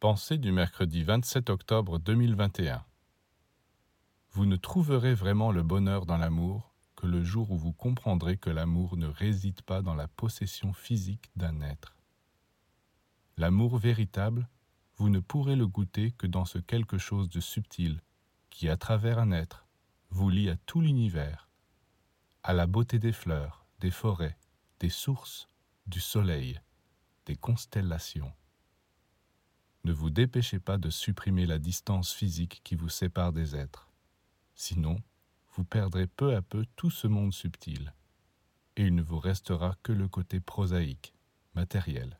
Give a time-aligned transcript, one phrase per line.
[0.00, 2.82] Pensée du mercredi 27 octobre 2021.
[4.30, 8.48] Vous ne trouverez vraiment le bonheur dans l'amour que le jour où vous comprendrez que
[8.48, 11.98] l'amour ne réside pas dans la possession physique d'un être.
[13.36, 14.48] L'amour véritable,
[14.96, 18.00] vous ne pourrez le goûter que dans ce quelque chose de subtil
[18.48, 19.66] qui, à travers un être,
[20.08, 21.50] vous lie à tout l'univers,
[22.42, 24.38] à la beauté des fleurs, des forêts,
[24.78, 25.46] des sources,
[25.86, 26.58] du soleil,
[27.26, 28.32] des constellations.
[29.84, 33.88] Ne vous dépêchez pas de supprimer la distance physique qui vous sépare des êtres.
[34.54, 34.98] Sinon,
[35.54, 37.94] vous perdrez peu à peu tout ce monde subtil,
[38.76, 41.14] et il ne vous restera que le côté prosaïque,
[41.54, 42.18] matériel.